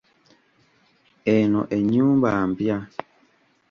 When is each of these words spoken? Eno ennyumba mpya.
Eno 1.35 1.61
ennyumba 1.75 2.29
mpya. 2.49 2.77